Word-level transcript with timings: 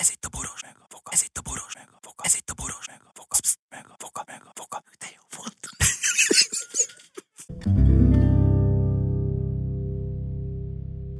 Ez 0.00 0.10
itt 0.10 0.24
a 0.24 0.28
boros 0.36 0.62
meg 0.62 0.76
a 0.78 0.86
foka. 0.88 1.10
Ez 1.12 1.22
itt 1.22 1.38
a 1.38 1.40
boros 1.48 1.74
meg 1.74 1.88
a 1.92 1.98
foka. 2.02 2.24
Ez 2.24 2.34
itt 2.34 2.50
a 2.50 2.54
boros 2.54 2.86
meg 2.86 3.00
a 3.04 3.10
foka. 3.14 3.36
Psz, 3.40 3.56
meg 3.70 3.84
a 3.88 3.94
foka, 3.98 4.24
meg 4.26 4.42
a 4.44 4.50
foka. 4.54 4.82
De 4.98 5.06
jó 5.16 5.22
volt. 5.36 5.56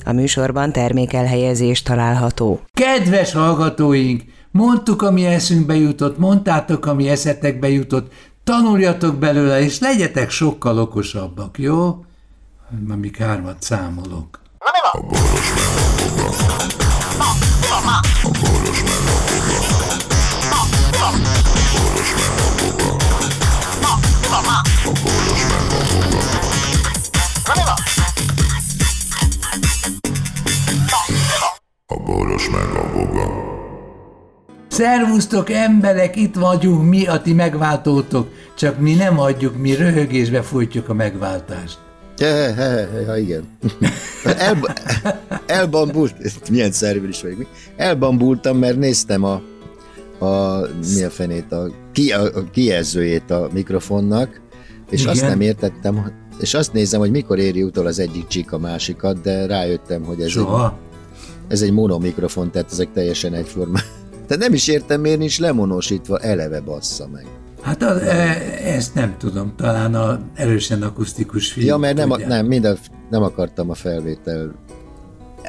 A 0.04 0.12
műsorban 0.12 0.72
termékelhelyezés 0.72 1.82
található. 1.82 2.60
Kedves 2.72 3.32
hallgatóink, 3.32 4.22
mondtuk, 4.50 5.02
ami 5.02 5.26
eszünkbe 5.26 5.74
jutott, 5.74 6.18
mondtátok, 6.18 6.86
ami 6.86 7.08
eszetekbe 7.08 7.68
jutott, 7.68 8.12
tanuljatok 8.44 9.16
belőle, 9.16 9.60
és 9.60 9.78
legyetek 9.78 10.30
sokkal 10.30 10.78
okosabbak, 10.78 11.58
jó? 11.58 12.04
Amíg 12.88 13.16
hármat 13.16 13.62
számolok. 13.62 14.40
A 18.22 18.49
Szervusztok 34.80 35.50
emberek, 35.50 36.16
itt 36.16 36.34
vagyunk 36.34 36.88
mi, 36.88 37.06
a 37.06 37.22
ti 37.22 37.32
megváltótok, 37.32 38.28
csak 38.56 38.78
mi 38.78 38.94
nem 38.94 39.18
adjuk, 39.18 39.56
mi 39.56 39.74
röhögésbe 39.74 40.42
folytjuk 40.42 40.88
a 40.88 40.94
megváltást. 40.94 41.78
Ja, 42.18 42.28
ja, 43.06 43.16
igen. 43.16 43.44
El, 44.24 44.58
elbambult, 45.46 46.14
milyen 46.50 46.72
szervül 46.72 47.08
is 47.08 47.22
vagyok. 47.22 47.46
Elbambultam, 47.76 48.58
mert 48.58 48.78
néztem 48.78 49.24
a, 49.24 49.42
a 50.24 50.60
mi 50.94 51.02
a 51.02 51.10
fenét, 51.10 51.52
a, 51.52 51.70
ki, 51.92 52.12
a, 52.12 52.22
a 52.22 52.44
kijelzőjét 52.52 53.30
a 53.30 53.48
mikrofonnak, 53.52 54.40
és 54.90 55.00
Igen. 55.00 55.12
azt 55.12 55.22
nem 55.22 55.40
értettem, 55.40 56.12
és 56.38 56.54
azt 56.54 56.72
nézem, 56.72 57.00
hogy 57.00 57.10
mikor 57.10 57.38
éri 57.38 57.62
utol 57.62 57.86
az 57.86 57.98
egyik 57.98 58.26
csík 58.26 58.52
a 58.52 58.58
másikat, 58.58 59.20
de 59.20 59.46
rájöttem, 59.46 60.04
hogy 60.04 60.18
ez 60.18 60.26
egy, 60.26 60.30
Soha. 60.30 60.78
ez 61.48 61.62
egy 61.62 61.72
monomikrofon, 61.72 62.50
tehát 62.50 62.72
ezek 62.72 62.92
teljesen 62.92 63.34
egyforma. 63.34 63.78
Tehát 64.30 64.44
nem 64.44 64.54
is 64.54 64.68
értem, 64.68 65.00
miért 65.00 65.18
nincs 65.18 65.38
lemonosítva, 65.38 66.18
eleve 66.18 66.60
bassza 66.60 67.08
meg. 67.12 67.26
Hát 67.62 67.82
az, 67.82 68.02
e, 68.02 68.36
ezt 68.64 68.94
nem 68.94 69.14
tudom, 69.18 69.52
talán 69.56 69.94
a 69.94 70.20
erősen 70.34 70.82
akusztikus 70.82 71.52
film. 71.52 71.66
Ja, 71.66 71.76
mert 71.76 71.96
nem, 71.96 72.10
a, 72.10 72.16
nem, 72.16 72.46
minden, 72.46 72.78
nem 73.10 73.22
akartam 73.22 73.70
a 73.70 73.74
felvétel, 73.74 74.54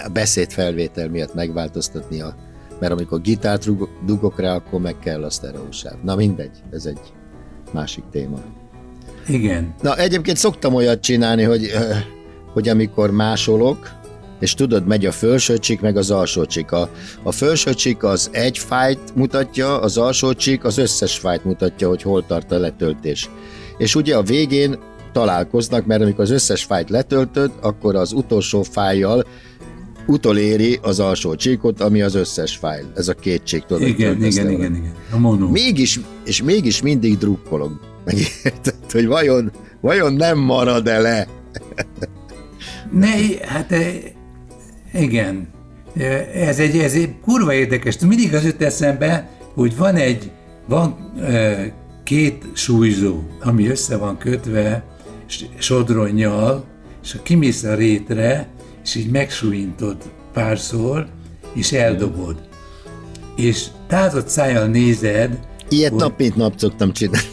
a 0.06 0.10
beszéd 0.10 0.52
felvétel 0.52 1.10
miatt 1.10 1.34
megváltoztatni, 1.34 2.22
a, 2.22 2.36
mert 2.80 2.92
amikor 2.92 3.22
gitárt 3.22 3.66
rug, 3.66 3.90
dugok 4.06 4.40
rá, 4.40 4.56
akkor 4.56 4.82
meg 4.82 5.00
kell 5.00 5.24
a 5.24 5.30
sztereósáv. 5.30 5.94
Na 6.04 6.16
mindegy, 6.16 6.58
ez 6.72 6.86
egy 6.86 7.14
másik 7.72 8.04
téma. 8.12 8.40
Igen. 9.28 9.74
Na 9.82 9.96
egyébként 9.96 10.38
szoktam 10.38 10.74
olyat 10.74 11.02
csinálni, 11.02 11.44
hogy, 11.44 11.72
hogy 12.54 12.70
amikor 12.70 13.12
másolok, 13.12 14.01
és 14.42 14.54
tudod, 14.54 14.88
megy 14.88 15.06
a 15.06 15.12
felső 15.12 15.58
csík, 15.58 15.82
meg 15.82 15.98
az 15.98 16.12
alsó 16.12 16.46
csík. 16.46 16.72
A, 16.72 16.90
a 17.24 17.32
felső 17.32 17.74
csík 17.74 18.04
az 18.04 18.30
egy 18.32 18.58
fájt 18.58 19.16
mutatja, 19.16 19.80
az 19.80 19.98
alsó 19.98 20.34
csík 20.34 20.64
az 20.64 20.78
összes 20.78 21.18
fájt 21.18 21.46
mutatja, 21.46 21.88
hogy 21.88 22.02
hol 22.02 22.26
tart 22.26 22.52
a 22.52 22.60
letöltés. 22.60 23.30
És 23.78 23.96
ugye 23.96 24.16
a 24.16 24.22
végén 24.22 24.80
találkoznak, 25.12 25.86
mert 25.86 26.02
amikor 26.02 26.24
az 26.24 26.30
összes 26.30 26.64
fájt 26.64 26.90
letöltöd, 26.90 27.52
akkor 27.62 27.96
az 27.96 28.12
utolsó 28.12 28.62
fájjal 28.64 29.26
utoléri 30.08 30.80
az 30.82 31.00
alsó 31.00 31.36
csíkot, 31.36 31.82
ami 31.82 32.02
az 32.02 32.16
összes 32.16 32.56
fájl. 32.56 32.92
Ez 32.96 33.08
a 33.08 33.14
két 33.14 33.44
csík, 33.44 33.64
tudod. 33.64 33.88
Igen, 33.88 34.24
igen, 34.24 34.50
igen, 34.50 34.76
igen. 34.76 34.94
A 35.12 35.18
mono. 35.18 35.50
Mégis, 35.50 36.00
és 36.26 36.44
mégis 36.44 36.82
mindig 36.82 37.18
drukkolok. 37.18 37.80
Megérted, 38.06 38.92
hogy 38.92 39.06
vajon, 39.06 39.52
vajon 39.82 40.14
nem 40.14 40.38
marad-e 40.38 41.00
le? 41.00 41.28
Ne, 42.92 43.08
hát 43.42 43.72
e, 43.72 43.94
igen. 44.94 45.48
Ez 46.34 46.60
egy, 46.60 46.78
ez 46.78 46.94
egy 46.94 47.14
kurva 47.24 47.54
érdekes. 47.54 47.98
Mindig 48.00 48.34
az 48.34 48.44
jut 48.46 48.62
eszembe, 48.62 49.30
hogy 49.54 49.78
van 49.78 49.96
egy, 49.96 50.32
van 50.68 51.12
két 52.04 52.46
súlyzó, 52.54 53.20
ami 53.42 53.68
össze 53.68 53.98
van 53.98 54.18
kötve 54.18 54.84
sodronnyal, 55.58 56.66
és 57.04 57.18
kimész 57.24 57.64
a 57.64 57.76
rétre, 57.76 58.48
és 58.84 58.96
így 58.96 59.12
megsúlyintod 59.12 59.98
párszor, 60.34 61.08
és 61.54 61.72
eldobod. 61.72 62.36
És 63.36 63.66
tátott 63.88 64.28
szájjal 64.28 64.68
nézed, 64.68 65.40
Ilyet 65.70 65.92
hogy- 65.92 66.00
nap 66.00 66.18
mint 66.20 66.36
nap 66.36 66.54
szoktam 66.58 66.92
csinálni. 66.94 67.28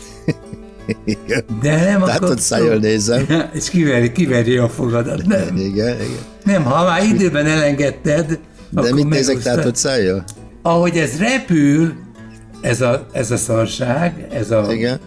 Igen. 1.04 1.44
de 1.62 1.84
nem 1.84 2.02
akarod 2.02 2.38
szájjal 2.38 2.76
nézem. 2.76 3.26
és 3.52 3.70
kiveri, 3.70 4.12
kiveri 4.12 4.56
a 4.56 4.68
fogadat. 4.68 5.26
Nem. 5.26 5.56
Igen, 5.56 5.94
igen. 5.96 6.24
Nem, 6.44 6.64
ha 6.64 6.84
már 6.84 7.02
időben 7.04 7.46
elengedted, 7.46 8.38
De 8.70 8.94
mit 8.94 9.08
nézek 9.08 9.38
tátott 9.38 9.76
szájjal? 9.76 10.24
Ahogy 10.62 10.96
ez 10.96 11.18
repül, 11.18 11.92
ez 12.60 12.80
a, 12.80 13.06
ez 13.12 13.30
a 13.30 13.36
szarság, 13.36 14.26
ez 14.32 14.50
a... 14.50 14.72
Igen. 14.72 15.00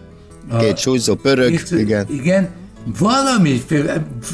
Két 0.59 0.77
súlyzó 0.77 1.15
pörög, 1.15 1.51
és- 1.51 1.71
igen. 1.71 2.05
Igen. 2.09 2.49
Valami, 2.99 3.61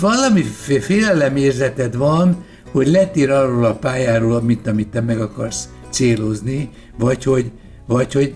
valami 0.02 0.42
fél- 0.42 0.84
félelemérzeted 0.84 1.96
van, 1.96 2.46
hogy 2.72 2.88
letír 2.88 3.30
arról 3.32 3.66
a 3.66 3.74
pályáról, 3.74 4.36
amit, 4.36 4.68
amit 4.68 4.88
te 4.88 5.02
meg 5.02 5.20
akarsz 5.22 5.70
célozni, 5.90 6.70
vagy 6.98 7.24
hogy, 7.24 7.52
vagy 7.88 8.14
hogy 8.14 8.34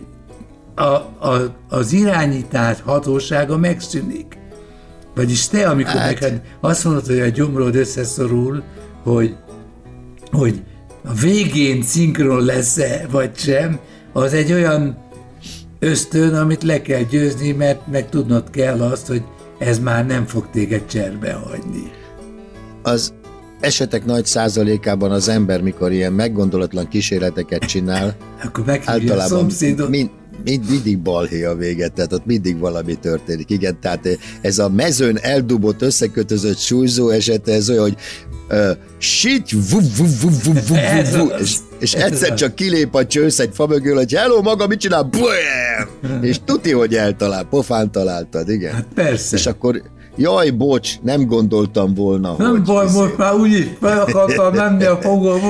a, 0.81 0.93
a, 1.29 1.55
az 1.69 1.93
irányítás 1.93 2.77
hatósága 2.85 3.57
megszűnik. 3.57 4.37
Vagyis 5.15 5.47
te, 5.47 5.69
amikor 5.69 5.93
Hát. 5.93 6.09
neked 6.19 6.41
azt 6.59 6.83
mondod, 6.83 7.05
hogy 7.05 7.19
a 7.19 7.27
gyomrod 7.27 7.75
összeszorul, 7.75 8.63
hogy, 9.03 9.35
hogy 10.31 10.61
a 11.03 11.13
végén 11.13 11.81
szinkron 11.83 12.43
lesz-e, 12.45 13.05
vagy 13.11 13.31
sem, 13.35 13.79
az 14.13 14.33
egy 14.33 14.51
olyan 14.51 14.97
ösztön, 15.79 16.35
amit 16.35 16.63
le 16.63 16.81
kell 16.81 17.01
győzni, 17.01 17.51
mert 17.51 17.87
meg 17.87 18.09
tudnod 18.09 18.49
kell 18.49 18.81
azt, 18.81 19.07
hogy 19.07 19.23
ez 19.59 19.79
már 19.79 20.05
nem 20.05 20.25
fog 20.25 20.49
téged 20.51 20.85
cserbe 20.85 21.33
hagyni. 21.33 21.91
Az 22.83 23.13
esetek 23.59 24.05
nagy 24.05 24.25
százalékában 24.25 25.11
az 25.11 25.27
ember, 25.29 25.61
mikor 25.61 25.91
ilyen 25.91 26.13
meggondolatlan 26.13 26.87
kísérleteket 26.87 27.63
csinál, 27.63 28.15
Akkor 28.43 28.65
meghívja 28.65 28.91
a 28.91 28.95
általában 28.95 29.27
szomszédot. 29.39 29.89
mind, 29.89 30.09
mind, 30.43 30.69
mindig 30.69 30.99
balhé 30.99 31.43
a 31.43 31.55
vége, 31.55 31.87
tehát 31.87 32.13
ott 32.13 32.25
mindig 32.25 32.59
valami 32.59 32.95
történik. 32.95 33.49
Igen, 33.49 33.79
tehát 33.79 34.07
ez 34.41 34.59
a 34.59 34.69
mezőn 34.69 35.17
eldubott, 35.17 35.81
összekötözött 35.81 36.57
súlyzó 36.57 37.09
esete, 37.09 37.53
ez 37.53 37.69
olyan, 37.69 37.81
hogy 37.81 37.97
uh, 38.49 38.71
sit, 38.97 39.51
vu, 39.51 39.79
vu, 39.97 40.05
vu, 40.21 40.29
vu, 40.43 40.53
vu, 40.67 40.73
vu, 41.17 41.27
és, 41.79 41.93
egyszer 41.93 42.33
csak 42.33 42.55
kilép 42.55 42.95
a 42.95 43.05
csősz 43.05 43.39
egy 43.39 43.49
fa 43.53 43.67
mögül, 43.67 43.95
hogy 43.95 44.13
hello, 44.13 44.41
maga 44.41 44.67
mit 44.67 44.79
csinál? 44.79 45.03
Bam! 45.03 46.23
És 46.23 46.37
tuti, 46.45 46.71
hogy 46.71 46.95
eltalál, 46.95 47.43
pofán 47.43 47.91
találtad, 47.91 48.49
igen. 48.49 48.73
Hát 48.73 48.87
persze. 48.95 49.37
És 49.37 49.45
akkor, 49.45 49.81
jaj, 50.15 50.49
bocs, 50.49 50.99
nem 51.01 51.25
gondoltam 51.25 51.93
volna, 51.93 52.35
nem 52.37 52.51
hogy... 52.51 52.61
baj, 52.61 52.85
izé- 52.85 52.97
most 52.97 53.17
már 53.17 53.33
úgyis 53.33 53.67
fel 53.81 53.99
akartam 53.99 54.53
menni 54.53 54.85
a 54.85 54.97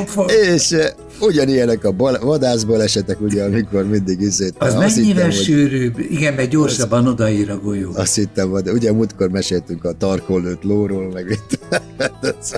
fogom. 0.05 0.27
És 0.53 0.71
eh, 0.71 0.89
ugyanilyenek 1.19 1.83
a 1.83 1.91
bal- 1.91 2.21
vadászból 2.21 2.81
esetek, 2.81 3.21
ugye, 3.21 3.43
amikor 3.43 3.87
mindig 3.87 4.21
izét. 4.21 4.55
Az 4.57 4.73
mennyivel 4.73 5.03
hittem, 5.03 5.23
hogy, 5.25 5.33
sűrűbb, 5.33 5.99
igen, 5.99 6.33
mert 6.33 6.49
gyorsabban 6.49 7.07
odaír 7.07 7.49
a 7.49 7.59
golyó. 7.59 7.91
azt 7.95 8.15
hittem, 8.15 8.49
hogy 8.49 8.69
ugye 8.69 8.91
múltkor 8.91 9.29
meséltünk 9.29 9.83
a 9.83 9.93
tarkolőtt 9.97 10.63
lóról, 10.63 11.11
meg 11.13 11.29
itt. 11.29 11.59
Hát 11.99 12.35
ez, 12.39 12.51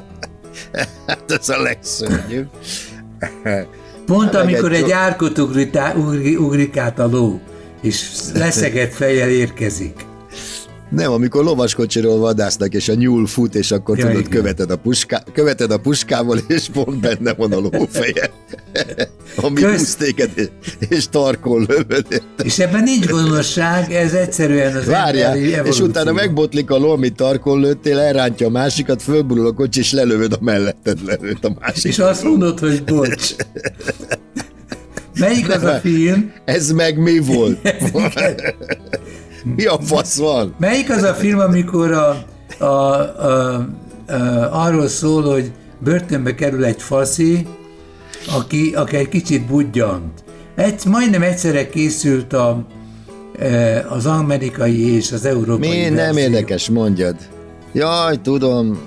hát 1.07 1.31
ez 1.39 1.49
a 1.49 1.61
legszörnyűbb. 1.61 2.47
Pont 4.05 4.35
amikor 4.35 4.71
egy 4.71 4.83
egy 4.83 4.91
árkot 4.91 5.37
ugrik, 5.37 5.77
ugri, 5.95 6.35
ugrik 6.35 6.77
át 6.77 6.99
a 6.99 7.07
ló, 7.07 7.39
és 7.81 8.09
leszegett 8.33 8.93
fejjel 8.93 9.29
érkezik. 9.29 10.05
Nem, 10.95 11.11
amikor 11.11 11.43
lovaskocsiról 11.43 12.19
vadásznak, 12.19 12.73
és 12.73 12.89
a 12.89 12.93
nyúl 12.93 13.27
fut, 13.27 13.55
és 13.55 13.71
akkor 13.71 13.97
Ja, 13.97 14.05
tudod, 14.05 14.19
igen. 14.19 14.31
követed 14.31 14.71
a, 14.71 14.75
puská, 14.75 15.23
követed 15.33 15.71
a 15.71 15.77
puskával, 15.77 16.39
és 16.47 16.69
pont 16.73 16.99
benne 16.99 17.33
van 17.33 17.51
a 17.51 17.59
lófeje. 17.59 18.31
Ami 19.35 19.61
Kösz- 19.61 19.77
húz 19.77 19.95
téged, 19.95 20.51
és, 20.89 21.09
tarkol 21.09 21.65
lövöd. 21.67 22.23
És 22.43 22.59
ebben 22.59 22.83
nincs 22.83 23.07
gonoszság, 23.07 23.91
ez 23.93 24.13
egyszerűen 24.13 24.75
az 24.75 24.85
Várjál, 24.85 25.37
és 25.65 25.79
utána 25.79 26.11
megbotlik 26.11 26.69
a 26.71 26.77
ló, 26.77 26.91
amit 26.91 27.15
tarkon 27.15 27.59
lőttél, 27.59 27.99
elrántja 27.99 28.47
a 28.47 28.49
másikat, 28.49 29.01
fölburul 29.01 29.47
a 29.47 29.53
kocsi, 29.53 29.79
és 29.79 29.91
lelövöd 29.91 30.33
a 30.33 30.37
melletted 30.41 31.05
levőt 31.05 31.45
a 31.45 31.55
másik. 31.59 31.85
És 31.85 31.99
azt 31.99 32.23
mondod, 32.23 32.59
hogy 32.59 32.83
bocs. 32.83 33.35
Melyik 35.19 35.49
az 35.49 35.63
a 35.63 35.73
film? 35.73 36.33
Ez 36.45 36.71
meg 36.71 36.97
mi 36.97 37.19
volt? 37.19 37.59
mi 39.55 39.65
a 39.65 39.79
fasz 39.81 40.17
van? 40.17 40.55
Melyik 40.57 40.89
az 40.89 41.03
a 41.03 41.13
film, 41.13 41.39
amikor 41.39 41.91
a, 41.91 42.23
a, 42.59 42.65
a, 42.65 43.55
a, 44.07 44.65
arról 44.65 44.87
szól, 44.87 45.21
hogy 45.23 45.51
börtönbe 45.79 46.35
kerül 46.35 46.65
egy 46.65 46.81
faszi, 46.81 47.47
aki, 48.37 48.73
aki 48.75 48.95
egy 48.95 49.09
kicsit 49.09 49.45
budjant. 49.45 50.23
Egy, 50.55 50.85
majdnem 50.85 51.21
egyszerre 51.21 51.69
készült 51.69 52.33
a, 52.33 52.65
e, 53.39 53.85
az 53.89 54.05
amerikai 54.05 54.95
és 54.95 55.11
az 55.11 55.25
európai 55.25 55.69
Mi 55.69 55.83
nem 55.83 55.95
verzió. 55.95 56.23
érdekes, 56.23 56.69
mondjad. 56.69 57.15
Jaj, 57.73 58.21
tudom. 58.21 58.79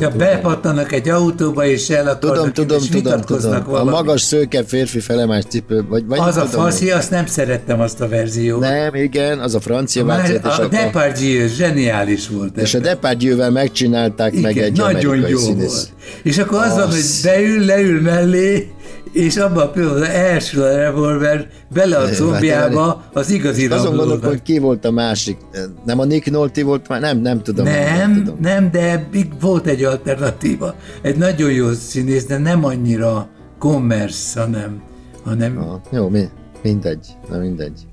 Ja, 0.00 0.10
bepattanak 0.10 0.92
egy 0.92 1.08
autóba, 1.08 1.64
és 1.66 1.88
el 1.90 2.06
akarnak, 2.08 2.18
Tudom, 2.34 2.52
tudom, 2.52 2.78
és 2.82 2.88
tudom, 2.88 3.20
tudom. 3.20 3.52
A 3.52 3.62
valamit. 3.64 3.92
magas 3.92 4.20
szőke 4.20 4.64
férfi 4.64 5.00
felemás 5.00 5.44
cipő, 5.48 5.84
vagy, 5.88 6.06
vagy 6.06 6.18
Az 6.18 6.36
a 6.36 6.44
faszi, 6.44 6.90
azt 6.90 7.10
nem 7.10 7.26
szerettem 7.26 7.80
azt 7.80 8.00
a 8.00 8.08
verziót. 8.08 8.60
Nem, 8.60 8.94
igen, 8.94 9.38
az 9.38 9.54
a 9.54 9.60
francia 9.60 10.04
változat, 10.04 10.44
a 10.44 10.52
akkor, 10.52 10.68
Depardieu 10.68 11.46
zseniális 11.48 12.28
volt. 12.28 12.56
és 12.56 12.74
a 12.74 12.78
ebben. 12.78 12.92
Depardieu-vel 12.92 13.50
megcsinálták 13.50 14.32
meg 14.40 14.50
Igen, 14.56 14.64
egy 14.64 14.76
nagyon 14.76 15.28
jó 15.28 15.38
színész. 15.38 15.66
volt. 15.72 15.88
És 16.22 16.38
akkor 16.38 16.58
az 16.58 16.74
van, 16.74 16.86
hogy 16.86 16.94
Az. 16.96 17.20
beül, 17.24 17.64
leül 17.64 18.00
mellé, 18.00 18.70
és 19.12 19.36
abban 19.36 19.62
a 19.66 19.70
pillanatban 19.70 20.10
elsül 20.10 20.62
a 20.62 20.76
revolver 20.76 21.48
bele 21.74 21.96
a 21.96 22.00
Várj, 22.02 22.16
combjába 22.16 23.04
az 23.12 23.30
igazi 23.30 23.66
Azon 23.66 23.76
gondolok, 23.84 23.98
rablónak. 24.08 24.28
hogy 24.28 24.42
ki 24.42 24.58
volt 24.58 24.84
a 24.84 24.90
másik. 24.90 25.36
Nem 25.84 25.98
a 25.98 26.04
Nick 26.04 26.30
Nolte 26.30 26.64
volt 26.64 26.88
már? 26.88 27.00
Nem, 27.00 27.18
nem 27.18 27.42
tudom. 27.42 27.64
nem 27.64 27.96
Nem, 27.98 28.14
tudom. 28.24 28.38
nem, 28.40 28.70
de 28.70 29.08
volt 29.40 29.66
egy 29.66 29.84
alternatíva. 29.84 30.74
Egy 31.02 31.16
nagyon 31.16 31.50
jó 31.52 31.72
színész, 31.72 32.26
de 32.26 32.38
nem 32.38 32.64
annyira 32.64 33.28
commerce, 33.58 34.40
hanem, 34.40 34.82
hanem 35.24 35.58
Aha, 35.58 35.80
jó, 35.90 36.08
mi? 36.08 36.28
Mindegy, 36.62 37.06
na 37.30 37.38
mindegy. 37.38 37.86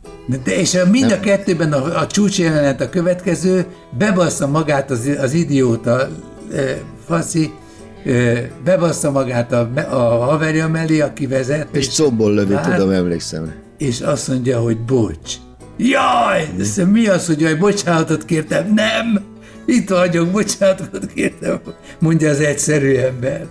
De 0.44 0.56
és 0.60 0.75
a, 0.75 0.89
mind 0.89 1.12
a 1.12 1.19
kettőben 1.19 1.74
a, 1.74 2.00
a 2.00 2.07
csúcs 2.07 2.39
jelenet 2.39 2.81
a 2.81 2.89
következő, 2.89 3.66
bebassza 3.98 4.48
magát 4.48 4.92
az, 4.92 5.10
az 5.21 5.33
idióta 5.33 6.07
e, 6.54 6.81
faszi, 7.06 7.54
bebassza 8.63 9.12
magát 9.12 9.51
a, 9.51 9.69
a 9.90 9.96
haverja 10.25 10.68
mellé, 10.68 11.00
aki 11.00 11.28
vezet, 11.28 11.68
És 11.72 11.86
szobból 11.86 12.34
lövi, 12.34 12.54
Vár- 12.54 12.75
tudom, 12.75 12.90
emlékszem. 12.92 13.54
és 13.78 14.00
azt 14.01 14.28
mondja, 14.28 14.60
hogy 14.60 14.78
bocs. 14.80 15.34
Jaj! 15.78 16.50
Azt 16.60 16.78
mondja, 16.78 17.01
mi 17.01 17.07
az, 17.07 17.25
hogy 17.28 17.42
jaj, 17.42 17.56
bocsánatot 17.56 18.25
kértem? 18.25 18.74
Nem! 18.74 19.19
Itt 19.66 19.90
vagyok, 19.90 20.28
bocsánatot 20.30 21.06
kértem, 21.13 21.60
mondja 22.00 22.30
az 22.30 22.40
egyszerű 22.40 22.96
ember. 22.96 23.46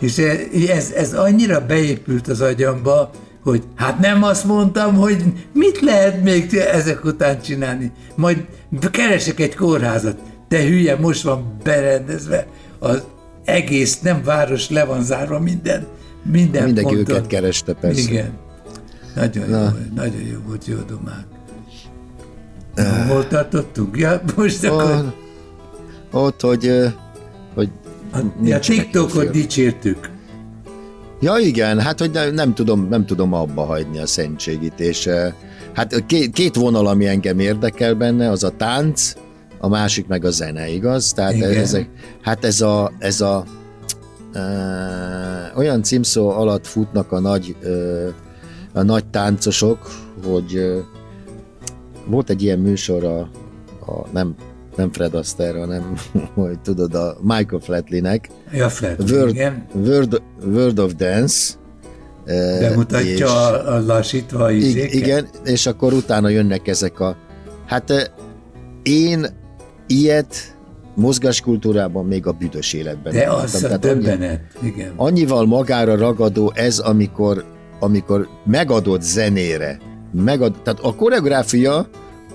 És 0.00 0.18
e- 0.18 0.38
ez, 0.72 0.90
ez 0.96 1.12
annyira 1.14 1.66
beépült 1.66 2.28
az 2.28 2.40
agyamba, 2.40 3.10
hogy 3.42 3.62
hát 3.76 3.98
nem 3.98 4.22
azt 4.22 4.44
mondtam, 4.44 4.94
hogy 4.94 5.22
mit 5.52 5.80
lehet 5.80 6.22
még 6.22 6.54
ezek 6.54 7.04
után 7.04 7.40
csinálni. 7.40 7.92
Majd 8.14 8.44
keresek 8.90 9.40
egy 9.40 9.54
kórházat. 9.56 10.16
Te 10.48 10.62
hülye, 10.62 10.96
most 10.96 11.22
van 11.22 11.56
berendezve. 11.64 12.46
Az 12.78 13.02
egész, 13.46 14.00
nem 14.00 14.22
város, 14.24 14.70
le 14.70 14.84
van 14.84 15.02
zárva 15.02 15.38
minden. 15.40 15.86
Minden 16.22 16.64
Mindenki 16.64 16.94
ponton. 16.94 17.14
őket 17.14 17.26
kereste, 17.26 17.72
persze. 17.72 18.00
Igen. 18.00 18.30
Nagyon 19.14 19.48
jó, 19.48 19.56
volt, 19.56 19.94
nagyon 19.94 20.20
jó 20.20 20.38
volt, 20.46 20.66
jó 20.66 20.76
domák. 20.88 21.24
Uh. 22.78 23.08
Hol 23.08 23.26
tartottunk? 23.26 23.98
Ja, 23.98 24.22
most 24.36 24.64
akkor 24.64 25.14
Ott, 26.12 26.40
hogy, 26.40 26.72
hogy 27.54 27.70
a, 28.12 28.18
a 28.18 28.20
nincsenek 28.40 28.66
jó 28.68 28.74
TikTokot 28.74 29.30
dicsértük. 29.30 30.10
Ja 31.20 31.36
igen, 31.38 31.80
hát 31.80 31.98
hogy 31.98 32.10
ne- 32.10 32.30
nem 32.30 32.54
tudom, 32.54 32.88
nem 32.88 33.06
tudom 33.06 33.32
abba 33.32 33.64
hagyni 33.64 33.98
a 33.98 34.06
szentségit, 34.06 34.80
és 34.80 35.08
hát 35.72 36.04
két, 36.06 36.32
két 36.32 36.54
vonal, 36.54 36.86
ami 36.86 37.06
engem 37.06 37.38
érdekel 37.38 37.94
benne, 37.94 38.30
az 38.30 38.44
a 38.44 38.50
tánc, 38.50 39.12
a 39.58 39.68
másik 39.68 40.06
meg 40.06 40.24
a 40.24 40.30
zene, 40.30 40.68
igaz? 40.68 41.12
Tehát 41.12 41.34
Igen. 41.34 41.56
ezek, 41.56 41.88
hát 42.22 42.44
ez 42.44 42.60
a, 42.60 42.92
ez 42.98 43.20
a 43.20 43.44
e, 44.32 44.40
olyan 45.56 45.82
címszó 45.82 46.28
alatt 46.30 46.66
futnak 46.66 47.12
a 47.12 47.20
nagy, 47.20 47.56
e, 47.62 47.68
a 48.78 48.82
nagy 48.82 49.06
táncosok, 49.06 49.78
hogy 50.24 50.54
e, 50.54 50.74
volt 52.06 52.30
egy 52.30 52.42
ilyen 52.42 52.58
műsor 52.58 53.04
a, 53.04 53.18
a 53.92 54.06
nem, 54.12 54.34
nem 54.76 54.92
Fred 54.92 55.14
Astaire, 55.14 55.58
hanem, 55.58 55.94
hogy 56.34 56.60
tudod, 56.60 56.94
a 56.94 57.16
Michael 57.20 57.60
Flatleynek, 57.60 58.28
Ja, 58.52 58.68
Fred, 58.68 59.10
Word, 59.10 59.28
igen. 59.28 59.66
Word, 59.74 60.22
Word 60.44 60.78
of 60.78 60.94
Dance. 60.94 61.54
Bemutatja 62.60 63.10
és- 63.10 63.20
a, 63.20 63.74
a 63.74 63.80
lassítva 63.86 64.50
izéket. 64.50 64.92
Igen, 64.92 65.28
és 65.44 65.66
akkor 65.66 65.92
utána 65.92 66.28
jönnek 66.28 66.68
ezek 66.68 67.00
a... 67.00 67.16
Hát 67.66 68.12
én 68.82 69.26
ilyet 69.86 70.56
mozgáskultúrában 70.94 72.04
még 72.06 72.26
a 72.26 72.32
büdös 72.32 72.72
életben 72.72 73.12
De 73.12 73.30
az 73.30 73.52
láttam. 73.52 73.72
a 73.72 73.78
Tehát 73.78 73.84
annyi- 73.84 74.04
döbbenet. 74.04 74.40
Igen. 74.62 74.92
annyival 74.96 75.46
magára 75.46 75.96
ragadó 75.96 76.52
ez, 76.54 76.78
amikor, 76.78 77.44
amikor 77.80 78.28
megadott 78.44 79.02
zenére, 79.02 79.78
megad, 80.12 80.54
tehát 80.62 80.80
a 80.80 80.94
koreográfia 80.94 81.88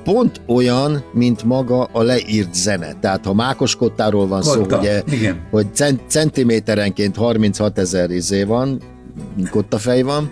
pont 0.03 0.42
olyan, 0.48 1.03
mint 1.13 1.44
maga 1.44 1.83
a 1.83 2.01
leírt 2.01 2.53
zene. 2.53 2.94
Tehát 3.00 3.25
ha 3.25 3.33
Mákos 3.33 3.75
Kottáról 3.75 4.27
van 4.27 4.42
szó, 4.42 4.59
Kotta, 4.62 4.77
ugye, 4.80 5.01
igen. 5.12 5.47
hogy 5.51 5.68
cent, 5.74 6.01
centiméterenként 6.07 7.15
36 7.15 7.77
ezer 7.77 8.09
izé 8.12 8.44
van, 8.44 8.81
kottafej 9.50 10.01
van, 10.01 10.31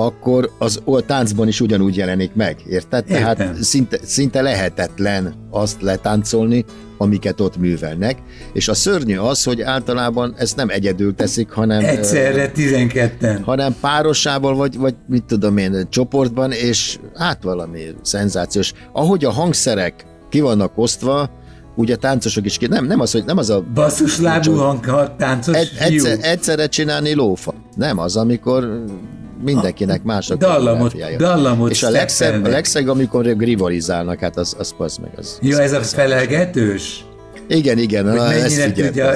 akkor 0.00 0.50
az 0.58 0.80
a 0.84 1.00
táncban 1.00 1.48
is 1.48 1.60
ugyanúgy 1.60 1.96
jelenik 1.96 2.34
meg, 2.34 2.56
érted? 2.68 3.04
Értem. 3.08 3.36
Tehát 3.36 3.62
szinte, 3.62 3.98
szinte 4.04 4.42
lehetetlen 4.42 5.34
azt 5.50 5.82
letáncolni, 5.82 6.64
amiket 6.98 7.40
ott 7.40 7.56
művelnek, 7.56 8.18
és 8.52 8.68
a 8.68 8.74
szörnyű 8.74 9.16
az, 9.16 9.44
hogy 9.44 9.60
általában 9.60 10.34
ezt 10.36 10.56
nem 10.56 10.68
egyedül 10.68 11.14
teszik, 11.14 11.50
hanem 11.50 11.84
Egyszerre 11.84 12.50
12-en. 12.56 13.40
hanem 13.44 13.76
párosával, 13.80 14.54
vagy, 14.54 14.76
vagy 14.76 14.94
mit 15.08 15.24
tudom 15.24 15.56
én, 15.56 15.86
csoportban, 15.90 16.52
és 16.52 16.98
hát 17.14 17.42
valami 17.42 17.80
szenzációs. 18.02 18.72
Ahogy 18.92 19.24
a 19.24 19.30
hangszerek 19.30 20.04
ki 20.30 20.40
vannak 20.40 20.78
osztva, 20.78 21.30
ugye 21.76 21.94
a 21.94 21.96
táncosok 21.96 22.44
is 22.44 22.58
ki, 22.58 22.66
nem, 22.66 22.86
nem 22.86 23.00
az, 23.00 23.12
hogy 23.12 23.24
nem 23.24 23.38
az 23.38 23.50
a 23.50 23.64
Basszus 23.74 24.18
lábú 24.18 24.54
hang, 24.54 25.14
táncos 25.16 25.56
egy, 25.56 25.70
egyszer, 25.78 26.18
egyszerre 26.20 26.66
csinálni 26.66 27.14
lófa. 27.14 27.54
Nem 27.76 27.98
az, 27.98 28.16
amikor 28.16 28.84
mindenkinek 29.42 30.02
más 30.02 30.30
a 30.30 30.36
Dallamot, 30.36 31.16
dallamot 31.16 31.70
És 31.70 31.82
a 31.82 31.90
legszebb, 31.90 32.44
a 32.44 32.48
legszebb, 32.48 32.88
amikor 32.88 33.26
rivalizálnak, 33.38 34.18
hát 34.18 34.36
az, 34.36 34.54
az, 34.58 34.74
az 34.78 34.96
meg 34.96 35.10
az. 35.16 35.38
Ja, 35.42 35.54
az, 35.54 35.60
ez 35.60 35.72
a 35.72 35.82
felelgetős? 35.82 37.04
Igen, 37.48 37.78
igen, 37.78 38.08
Hogy 38.08 38.18
na, 38.18 38.32
ezt 38.32 38.60
figyeld. 38.60 38.72
tudja... 38.74 39.14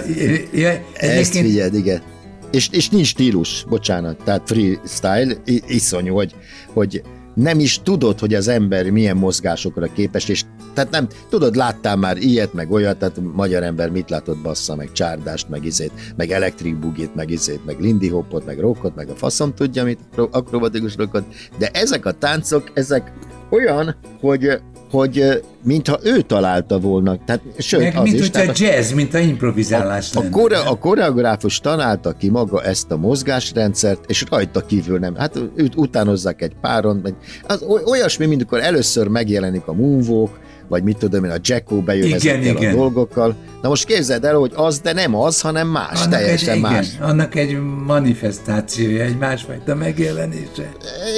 Ja, 0.52 0.80
Ezt 0.94 1.36
figyeld, 1.36 1.74
igen. 1.74 2.02
És, 2.50 2.68
és 2.70 2.88
nincs 2.88 3.06
stílus, 3.06 3.64
bocsánat, 3.68 4.16
tehát 4.24 4.42
freestyle, 4.44 5.34
iszonyú, 5.66 6.14
hogy, 6.14 6.34
hogy 6.72 7.02
nem 7.34 7.58
is 7.58 7.80
tudod, 7.82 8.18
hogy 8.18 8.34
az 8.34 8.48
ember 8.48 8.90
milyen 8.90 9.16
mozgásokra 9.16 9.86
képes, 9.94 10.28
és 10.28 10.42
tehát 10.74 10.90
nem, 10.90 11.06
tudod, 11.28 11.56
láttál 11.56 11.96
már 11.96 12.16
ilyet, 12.16 12.52
meg 12.52 12.70
olyat, 12.70 12.96
tehát 12.98 13.20
magyar 13.34 13.62
ember 13.62 13.90
mit 13.90 14.10
látott 14.10 14.38
bassza, 14.38 14.74
meg 14.74 14.92
csárdást, 14.92 15.48
meg 15.48 15.64
izét, 15.64 15.92
meg 16.16 16.30
elektrik 16.30 16.76
bugit, 16.76 17.14
meg 17.14 17.30
izét, 17.30 17.64
meg 17.64 17.80
lindy 17.80 18.08
hopot, 18.08 18.46
meg 18.46 18.58
rockot, 18.58 18.94
meg 18.94 19.08
a 19.08 19.14
faszom 19.14 19.54
tudja, 19.54 19.84
mit, 19.84 19.98
akro- 20.10 20.34
akrobatikus 20.34 20.96
rockot, 20.96 21.24
de 21.58 21.68
ezek 21.72 22.06
a 22.06 22.12
táncok, 22.12 22.70
ezek 22.74 23.12
olyan, 23.50 23.96
hogy 24.20 24.60
hogy 24.90 25.42
mintha 25.64 25.98
ő 26.02 26.20
találta 26.20 26.78
volna. 26.78 27.24
Tehát, 27.24 27.42
sőt, 27.58 27.80
meg 27.80 27.96
az 27.96 28.02
mint 28.02 28.18
is, 28.18 28.30
tehát 28.30 28.48
a- 28.48 28.52
jazz, 28.56 28.92
mint 28.92 29.14
a 29.14 29.18
improvizálás 29.18 30.14
a, 30.14 30.18
lenne. 30.18 30.30
kore, 30.30 30.58
a 30.58 30.74
koreográfus 30.78 31.60
találta 31.60 32.12
ki 32.12 32.28
maga 32.30 32.62
ezt 32.62 32.90
a 32.90 32.96
mozgásrendszert, 32.96 34.04
és 34.10 34.24
rajta 34.30 34.60
kívül 34.66 34.98
nem. 34.98 35.14
Hát 35.14 35.38
őt 35.54 35.76
utánozzák 35.76 36.42
egy 36.42 36.52
páron, 36.60 37.02
vagy 37.02 37.14
az 37.46 37.62
oly- 37.62 37.82
olyasmi, 37.86 38.26
mint 38.26 38.40
amikor 38.40 38.60
először 38.60 39.08
megjelenik 39.08 39.66
a 39.66 39.72
moonwalk, 39.72 40.38
vagy 40.72 40.82
mit 40.82 40.98
tudom 40.98 41.24
én, 41.24 41.30
a 41.30 41.36
Jacko 41.42 41.80
bejön 41.80 42.04
Igen, 42.04 42.16
ezekkel 42.16 42.42
igen. 42.56 42.72
a 42.72 42.76
dolgokkal. 42.76 43.34
Na 43.62 43.68
most 43.68 43.84
képzeld 43.84 44.24
el, 44.24 44.34
hogy 44.34 44.52
az, 44.54 44.80
de 44.80 44.92
nem 44.92 45.14
az, 45.14 45.40
hanem 45.40 45.68
más, 45.68 45.98
annak 45.98 46.10
teljesen 46.10 46.54
egy, 46.54 46.60
más. 46.60 46.92
Igen, 46.94 47.08
annak 47.08 47.34
egy 47.34 47.58
manifestációja, 47.86 49.04
egy 49.04 49.18
másfajta 49.18 49.74
megjelenése. 49.74 50.72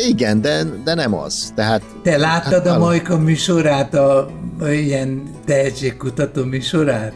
Igen, 0.09 0.41
de, 0.41 0.63
de 0.85 0.95
nem 0.95 1.15
az. 1.15 1.53
Tehát 1.55 1.83
Te 2.03 2.17
láttad 2.17 2.67
Hát, 2.67 2.77
a 2.77 2.79
Majka 2.79 3.19
műsorát, 3.19 3.95
a, 3.95 4.31
a 4.61 4.67
ilyen 4.69 5.23
tehetségkutató 5.45 6.45
műsorát? 6.45 7.13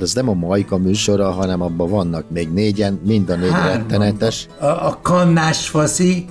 ez 0.00 0.14
nem 0.14 0.28
a 0.28 0.34
Majka 0.34 0.78
műsora, 0.78 1.30
hanem 1.30 1.62
abban 1.62 1.88
vannak 1.90 2.30
még 2.30 2.48
négyen, 2.52 3.00
mind 3.06 3.30
a 3.30 3.36
négy 3.36 3.50
Hárman. 3.50 3.76
rettenetes. 3.76 4.46
A, 4.58 4.64
a 4.66 4.98
kannás 5.02 5.68
faszi, 5.68 6.24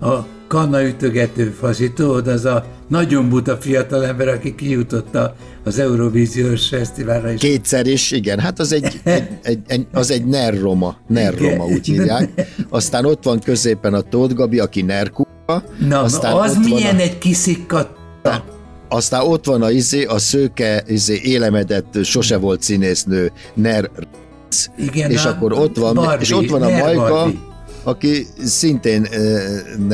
a 0.00 0.14
kannaütögető 0.48 1.54
faszi, 1.60 1.92
tudod, 1.92 2.26
az 2.28 2.44
a 2.44 2.64
nagyon 2.88 3.28
buta 3.28 3.56
fiatalember, 3.56 4.28
aki 4.28 4.54
kijutott 4.54 5.14
a- 5.14 5.34
az 5.64 5.78
Eurovíziós 5.78 6.68
fesztiválra 6.68 7.30
is. 7.32 7.40
Kétszer 7.40 7.86
is, 7.86 8.10
igen, 8.10 8.38
hát 8.38 8.58
az 8.58 8.72
egy, 8.72 8.84
egy, 9.04 9.28
egy, 9.42 9.58
egy, 9.66 9.86
az 9.92 10.10
egy 10.10 10.24
nerroma, 10.24 10.96
nerroma 11.08 11.64
úgy 11.66 11.86
hívják. 11.86 12.28
Aztán 12.68 13.04
ott 13.04 13.24
van 13.24 13.38
középen 13.40 13.94
a 13.94 14.00
Tóth 14.00 14.34
Gabi, 14.34 14.58
aki 14.58 14.82
nerkupa, 14.82 15.62
Na, 15.88 16.00
aztán 16.02 16.32
az 16.36 16.50
ott 16.50 16.56
van 16.56 16.72
milyen 16.72 16.96
a- 16.96 17.00
egy 17.00 17.18
kiszikkat 17.18 17.88
aztán 18.88 19.20
ott 19.20 19.44
van 19.44 19.62
a, 19.62 19.70
izé, 19.70 20.04
a 20.04 20.18
szőke, 20.18 20.82
izé, 20.86 21.20
élemedett, 21.22 22.04
sose 22.04 22.36
volt 22.36 22.62
színésznő, 22.62 23.32
ner, 23.54 23.90
Igen, 24.78 25.10
És 25.10 25.24
a 25.24 25.28
akkor 25.28 25.52
ott 25.52 25.76
van- 25.76 25.94
Barbie, 25.94 26.18
és 26.20 26.32
ott 26.32 26.48
van 26.48 26.62
a 26.62 26.68
Ner 26.68 26.82
Majka, 26.82 27.08
Barbie. 27.08 27.38
aki 27.82 28.26
szintén 28.44 29.00
uh, 29.10 29.86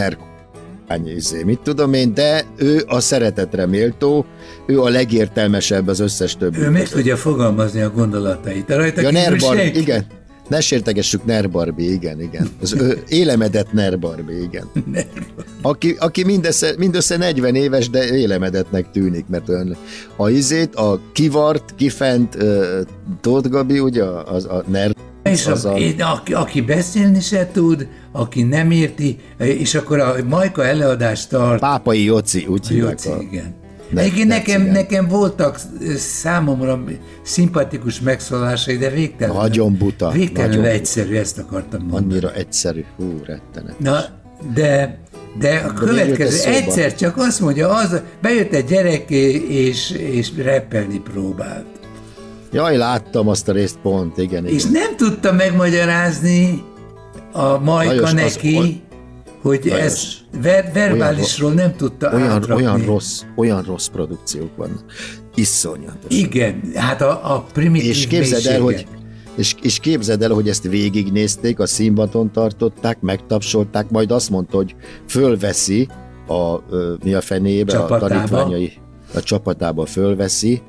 nerk 1.00 1.16
izé, 1.16 1.42
mit 1.42 1.60
tudom 1.60 1.92
én, 1.92 2.14
de 2.14 2.44
ő 2.56 2.84
a 2.86 3.00
szeretetre 3.00 3.66
méltó, 3.66 4.24
ő 4.66 4.80
a 4.80 4.88
legértelmesebb 4.88 5.88
az 5.88 6.00
összes 6.00 6.36
többi. 6.36 6.58
Ő 6.58 6.70
meg 6.70 6.88
tudja 6.88 7.16
fogalmazni 7.16 7.80
a 7.80 7.90
gondolatait. 7.90 8.64
De 8.66 8.76
rajta 8.76 9.00
Ja, 9.00 9.10
Nerbar, 9.10 9.58
igen. 9.58 10.06
Ne 10.48 10.60
sértegessük 10.60 11.24
Nerbarbi, 11.24 11.92
igen, 11.92 12.20
igen. 12.20 12.48
Az 12.62 12.72
ő 12.74 13.02
élemedett 13.08 13.72
Nerbarbi, 13.72 14.42
igen. 14.42 14.70
Aki, 15.62 15.96
aki 15.98 16.24
mindössze, 16.24 16.74
mindössze 16.78 17.16
40 17.16 17.54
éves, 17.54 17.90
de 17.90 18.04
élemedetnek 18.16 18.90
tűnik, 18.90 19.24
mert 19.28 19.48
olyan 19.48 19.76
a 20.16 20.28
izét, 20.28 20.74
a 20.74 21.00
kivart, 21.12 21.74
kifent 21.76 22.34
uh, 22.34 22.64
Tóth 23.20 23.48
Gabi, 23.48 23.78
ugye, 23.78 24.04
az 24.04 24.44
a 24.44 24.64
Ner 24.66 24.94
És 25.22 25.46
az 25.46 25.64
a, 25.64 25.74
a- 25.74 26.12
aki, 26.12 26.32
aki 26.34 26.60
beszélni 26.60 27.20
se 27.20 27.48
tud, 27.52 27.86
aki 28.12 28.42
nem 28.42 28.70
érti, 28.70 29.18
és 29.38 29.74
akkor 29.74 29.98
a 29.98 30.14
Majka 30.28 30.64
előadást 30.64 31.28
tart. 31.28 31.60
Pápai 31.60 32.04
Joci, 32.04 32.46
úgy 32.48 32.68
hívják. 32.68 32.98
A, 33.04 33.20
igen. 33.20 33.54
Ne- 33.90 34.00
Egyébként 34.00 34.28
ne 34.28 34.34
nekem, 34.36 34.62
nekem 34.62 35.08
voltak 35.08 35.60
számomra 35.96 36.84
szimpatikus 37.22 38.00
megszólásai, 38.00 38.76
de 38.76 38.90
végtelen. 38.90 39.36
Nagyon 39.36 39.76
buta, 39.76 40.10
Végtelenül 40.10 40.56
nagyon 40.56 40.72
egyszerű, 40.74 41.14
ezt 41.16 41.38
akartam 41.38 41.80
mondani. 41.80 42.04
annyira 42.04 42.32
egyszerű, 42.34 42.84
hú, 42.96 43.20
rettenet. 43.26 43.78
Na, 43.78 44.00
de, 44.54 44.98
de 45.38 45.48
a 45.48 45.50
miért 45.62 45.74
következő, 45.74 46.50
egyszer 46.50 46.94
csak 46.94 47.16
azt 47.16 47.40
mondja, 47.40 47.74
az, 47.74 48.00
bejött 48.22 48.52
egy 48.52 48.64
gyerek 48.64 49.10
és, 49.10 49.90
és 49.90 50.30
reppelni 50.36 50.98
próbált. 50.98 51.66
Jaj, 52.52 52.76
láttam 52.76 53.28
azt 53.28 53.48
a 53.48 53.52
részt 53.52 53.78
pont, 53.82 54.18
igen, 54.18 54.44
igen. 54.44 54.56
És 54.56 54.64
nem 54.64 54.96
tudta 54.96 55.32
megmagyarázni 55.32 56.62
a 57.32 57.58
Majka 57.58 57.92
Lajos, 57.94 58.02
az 58.02 58.12
neki, 58.12 58.56
oly- 58.56 58.80
hogy 59.42 59.64
Lajos, 59.64 59.84
ez 59.84 60.14
ver, 60.42 60.72
verbálisról 60.72 61.52
nem 61.52 61.76
tudta 61.76 62.10
olyan, 62.14 62.28
átrakni. 62.28 62.64
olyan, 62.64 62.84
rossz, 62.84 63.22
olyan 63.36 63.62
rossz 63.62 63.86
produkciók 63.86 64.56
vannak. 64.56 64.84
Iszonyatos. 65.34 66.18
Igen, 66.18 66.60
hát 66.74 67.00
a, 67.02 67.34
a 67.34 67.46
primitív 67.52 67.90
És 67.90 68.06
képzeld 68.06 68.46
el, 68.46 68.60
hogy 68.60 68.86
és, 69.36 69.54
és 69.62 69.78
képzeld 69.78 70.22
el, 70.22 70.30
hogy 70.30 70.48
ezt 70.48 70.62
végignézték, 70.62 71.58
a 71.58 71.66
színpadon 71.66 72.32
tartották, 72.32 73.00
megtapsolták, 73.00 73.90
majd 73.90 74.10
azt 74.10 74.30
mondta, 74.30 74.56
hogy 74.56 74.74
fölveszi 75.08 75.88
a, 76.26 76.56
mi 77.04 77.14
a 77.14 77.20
fenébe, 77.20 77.72
Csapatába. 77.72 78.04
a 78.04 78.08
tanítványai, 78.08 78.72
a 79.14 79.20
csapatába 79.20 79.86
fölveszi. 79.86 80.62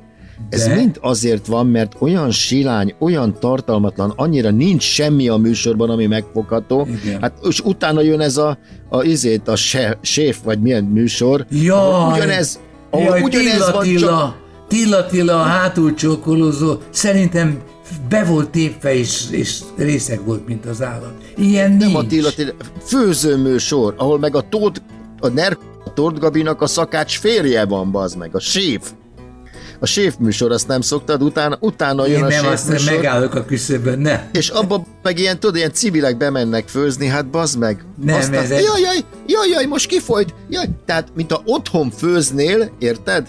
Ez 0.48 0.66
De- 0.66 0.74
mind 0.74 0.98
azért 1.00 1.46
van, 1.46 1.66
mert 1.66 1.92
olyan 1.98 2.30
silány, 2.30 2.94
olyan 2.98 3.36
tartalmatlan, 3.40 4.12
annyira 4.16 4.50
nincs 4.50 4.82
semmi 4.82 5.28
a 5.28 5.36
műsorban, 5.36 5.90
ami 5.90 6.06
megfogható. 6.06 6.86
Igen. 7.04 7.20
Hát 7.20 7.32
és 7.48 7.60
utána 7.60 8.00
jön 8.00 8.20
ez 8.20 8.36
a, 8.36 8.58
a 8.88 9.02
izét, 9.02 9.48
a 9.48 9.56
se- 9.56 9.98
séf, 10.02 10.38
vagy 10.44 10.60
milyen 10.60 10.84
műsor. 10.84 11.46
Jaj, 11.50 12.12
ugyanez, 12.12 12.60
jaj, 12.92 13.22
ugyanez 13.22 13.52
Tilla, 13.52 13.72
van, 13.72 13.82
Tilla, 13.82 14.08
csak 14.08 14.42
Tilla, 14.68 15.06
Tilla, 15.06 15.40
a 15.40 15.42
hátul 15.42 15.94
csókolózó, 15.94 16.74
szerintem 16.90 17.58
be 18.08 18.24
volt 18.24 18.50
tépve 18.50 18.94
és, 18.94 19.24
és 19.30 19.60
részeg 19.76 20.24
volt, 20.24 20.46
mint 20.46 20.66
az 20.66 20.82
állat. 20.82 21.12
Ilyen 21.36 21.70
Nem 21.72 21.88
nincs. 21.88 21.94
Attila, 22.04 22.28
Attila, 22.28 22.52
főzőműsor, 22.84 23.94
ahol 23.96 24.18
meg 24.18 24.36
a 24.36 24.48
Tóth, 24.48 24.80
a 25.20 25.28
Ner 25.28 25.58
a 25.84 25.92
Tóth 25.92 26.18
Gabinak 26.18 26.62
a 26.62 26.66
szakács 26.66 27.18
férje 27.18 27.64
van, 27.64 27.90
bazd 27.90 28.16
meg, 28.18 28.34
a 28.34 28.40
séf. 28.40 28.92
A 29.84 29.86
séf 29.86 30.14
műsor, 30.18 30.52
azt 30.52 30.68
nem 30.68 30.80
szoktad, 30.80 31.22
utána, 31.22 31.56
utána 31.60 32.06
jön 32.06 32.16
Én 32.16 32.24
a 32.24 32.28
nem, 32.28 32.42
séf 32.42 32.52
azt 32.52 32.68
műsor, 32.68 32.94
megállok 32.94 33.34
a 33.34 33.44
küszöbön, 33.44 33.98
nem. 33.98 34.20
és 34.32 34.48
abban 34.48 34.86
meg 35.02 35.18
ilyen, 35.18 35.40
tudod, 35.40 35.56
ilyen 35.56 35.72
civilek 35.72 36.16
bemennek 36.16 36.68
főzni, 36.68 37.06
hát 37.06 37.26
bazd 37.26 37.58
meg. 37.58 37.84
Nem, 38.04 38.16
Aztán, 38.16 38.34
ez 38.42 38.50
jaj, 38.50 38.60
jaj, 38.80 38.98
jaj, 39.26 39.48
jaj, 39.48 39.64
most 39.64 39.86
kifolyt, 39.86 40.34
jaj. 40.48 40.66
Tehát, 40.86 41.08
mint 41.14 41.32
a 41.32 41.42
otthon 41.44 41.90
főznél, 41.90 42.70
érted? 42.78 43.26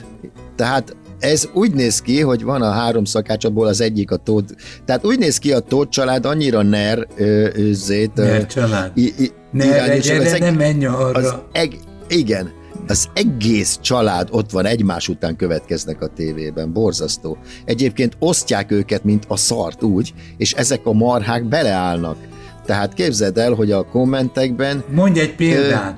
Tehát 0.56 0.96
ez 1.20 1.50
úgy 1.54 1.74
néz 1.74 2.02
ki, 2.02 2.22
hogy 2.22 2.44
van 2.44 2.62
a 2.62 2.72
három 2.72 3.06
szakács, 3.06 3.46
abból 3.46 3.68
az 3.68 3.82
egyik 3.82 4.12
a 4.12 4.16
Tóth. 4.16 4.54
Tehát 4.86 5.06
úgy 5.06 5.20
néz 5.20 5.38
ki 5.38 5.54
a 5.54 5.60
Tóth 5.60 5.90
család, 5.90 6.26
annyira 6.26 6.62
ner, 6.62 7.08
ö, 7.18 7.48
ö, 7.56 7.72
zét, 7.72 8.12
ö, 8.16 8.24
Ner 8.24 8.46
család. 8.46 8.92
I, 8.94 9.14
i, 9.18 9.32
Ne 9.52 9.66
irányos, 9.66 10.08
legyen, 10.08 10.26
az 10.26 10.40
nem 10.40 10.56
menj 10.56 10.86
arra. 10.86 11.20
az 11.20 11.36
eg, 11.52 11.78
igen, 12.08 12.52
az 12.88 13.10
egész 13.14 13.80
család 13.82 14.28
ott 14.32 14.52
van, 14.52 14.66
egymás 14.66 15.08
után 15.08 15.36
következnek 15.36 16.02
a 16.02 16.08
tévében, 16.08 16.74
borzasztó. 16.74 17.38
Egyébként 17.66 18.16
osztják 18.20 18.72
őket, 18.72 19.04
mint 19.04 19.26
a 19.28 19.38
szart 19.38 19.84
úgy, 19.84 20.14
és 20.38 20.54
ezek 20.54 20.86
a 20.86 20.94
marhák 20.94 21.44
beleállnak. 21.46 22.18
Tehát 22.66 22.94
képzeld 22.94 23.38
el, 23.38 23.54
hogy 23.54 23.72
a 23.72 23.84
kommentekben, 23.84 24.84
Mondj 24.94 25.20
egy 25.20 25.36
példát. 25.36 25.98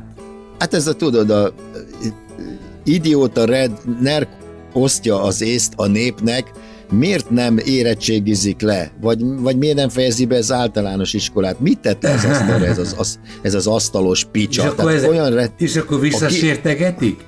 hát 0.60 0.74
ez 0.74 0.88
a 0.88 0.94
tudod, 0.94 1.29
a 1.29 1.53
idióta 2.84 3.46
red, 3.46 3.72
ner 4.01 4.27
osztja 4.74 5.22
az 5.24 5.41
észt 5.41 5.74
a 5.75 5.88
népnek, 5.88 6.51
miért 6.91 7.29
nem 7.29 7.58
érettségizik 7.58 8.62
le? 8.62 8.91
Vagy, 9.01 9.22
vagy 9.24 9.58
miért 9.58 9.75
nem 9.75 9.89
fejezi 9.89 10.25
be 10.25 10.38
az 10.38 10.51
általános 10.51 11.13
iskolát? 11.13 11.60
Mit 11.60 11.79
tett 11.79 12.03
ez, 12.03 12.24
asztal, 12.24 12.65
ez, 12.65 12.77
az, 12.77 12.96
az, 12.98 13.20
ez 13.41 13.53
az 13.53 13.67
asztalos 13.67 14.20
és, 14.22 14.27
picsa? 14.32 14.63
akkor 14.63 14.75
Tehát 14.75 14.96
ezek, 14.96 15.10
olyan 15.10 15.34
ret, 15.34 15.51
és 15.62 15.75
akkor 15.75 16.00
visszasértegetik? 16.00 17.25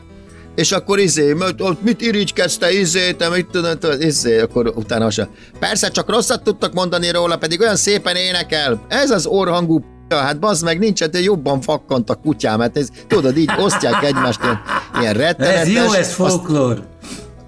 és 0.56 0.72
akkor 0.72 1.00
izé, 1.00 1.34
mit 1.82 2.01
irigykedsz 2.01 2.58
te 2.58 2.72
izé, 2.72 3.12
te 3.12 3.30
mit 3.30 3.48
tudod, 3.51 4.01
izé, 4.01 4.39
akkor 4.39 4.74
utána 4.75 5.06
az 5.06 5.28
Persze, 5.60 5.89
csak 5.89 6.10
rosszat 6.10 6.44
tudtak 6.44 6.74
mondani 6.74 7.12
róla, 7.12 7.38
pedig 7.38 7.60
olyan 7.62 7.75
szépen 7.75 8.16
énekel. 8.16 8.86
Ez 8.88 9.10
az 9.10 9.25
orhangú 9.25 9.80
p***, 9.80 10.13
hát 10.13 10.39
bazd 10.39 10.63
meg, 10.63 10.80
nincs, 10.80 11.00
hát 11.01 11.16
azt 11.16 11.62
fakkant 11.62 12.10
a 12.10 12.16
kutyám, 12.16 12.60
hát 12.60 12.78
ez, 12.78 12.88
tudod, 13.08 13.38
így 13.38 13.51
osztják 13.60 14.04
egymást 14.04 14.39
ilyen, 14.44 14.60
ilyen 15.01 15.13
rettenetes. 15.13 15.62
Ez 15.62 15.68
jó, 15.68 15.84
ez 15.84 15.98
azt- 15.98 16.12
folklór. 16.12 16.84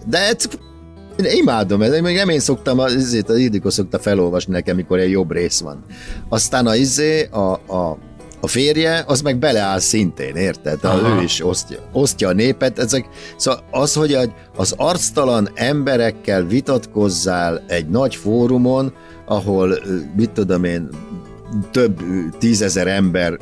de 0.05 0.17
ez, 0.17 0.45
én 1.17 1.37
imádom, 1.37 1.81
ez, 1.81 1.99
még 1.99 2.15
nem 2.15 2.29
én 2.29 2.39
szoktam, 2.39 2.79
az, 2.79 2.95
izét, 2.95 3.29
az 3.29 3.37
Ildikó 3.37 3.69
szokta 3.69 3.99
felolvasni 3.99 4.53
nekem, 4.53 4.75
mikor 4.75 4.99
egy 4.99 5.11
jobb 5.11 5.31
rész 5.31 5.59
van. 5.59 5.83
Aztán 6.29 6.67
a 6.67 6.75
izé, 6.75 7.23
a, 7.23 7.51
a, 7.51 7.97
a 8.41 8.47
férje, 8.47 9.03
az 9.07 9.21
meg 9.21 9.37
beleáll 9.37 9.79
szintén, 9.79 10.35
érted? 10.35 10.79
Aha. 10.83 11.19
ő 11.19 11.23
is 11.23 11.45
osztja, 11.45 11.77
osztja 11.91 12.27
a 12.27 12.33
népet. 12.33 12.79
Ezek, 12.79 13.07
szóval 13.37 13.63
az, 13.71 13.93
hogy 13.93 14.17
az 14.55 14.73
arctalan 14.77 15.49
emberekkel 15.53 16.43
vitatkozzál 16.43 17.63
egy 17.67 17.89
nagy 17.89 18.15
fórumon, 18.15 18.93
ahol, 19.25 19.79
mit 20.15 20.29
tudom 20.29 20.63
én, 20.63 20.89
több 21.71 21.99
tízezer 22.39 22.87
ember 22.87 23.37